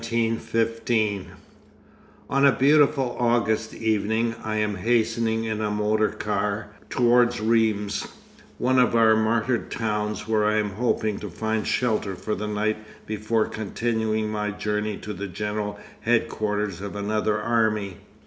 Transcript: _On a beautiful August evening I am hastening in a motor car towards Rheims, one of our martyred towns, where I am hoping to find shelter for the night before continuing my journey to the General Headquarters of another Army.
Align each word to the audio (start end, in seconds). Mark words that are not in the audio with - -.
_On 2.27 2.43
a 2.47 2.51
beautiful 2.51 3.15
August 3.19 3.75
evening 3.75 4.33
I 4.43 4.55
am 4.55 4.73
hastening 4.73 5.43
in 5.43 5.61
a 5.61 5.69
motor 5.69 6.09
car 6.09 6.69
towards 6.89 7.39
Rheims, 7.39 8.07
one 8.57 8.79
of 8.79 8.95
our 8.95 9.15
martyred 9.15 9.69
towns, 9.69 10.27
where 10.27 10.43
I 10.43 10.55
am 10.57 10.71
hoping 10.71 11.19
to 11.19 11.29
find 11.29 11.67
shelter 11.67 12.15
for 12.15 12.33
the 12.33 12.47
night 12.47 12.77
before 13.05 13.45
continuing 13.45 14.31
my 14.31 14.49
journey 14.49 14.97
to 14.97 15.13
the 15.13 15.27
General 15.27 15.79
Headquarters 16.01 16.81
of 16.81 16.95
another 16.95 17.39
Army. 17.39 17.97